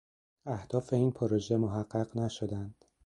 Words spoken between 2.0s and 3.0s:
نشدند